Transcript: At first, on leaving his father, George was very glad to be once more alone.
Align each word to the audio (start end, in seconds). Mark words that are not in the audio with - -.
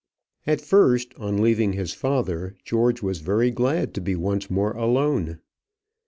At 0.47 0.61
first, 0.61 1.13
on 1.19 1.37
leaving 1.43 1.73
his 1.73 1.93
father, 1.93 2.55
George 2.65 3.03
was 3.03 3.19
very 3.19 3.51
glad 3.51 3.93
to 3.93 4.01
be 4.01 4.15
once 4.15 4.49
more 4.49 4.71
alone. 4.71 5.41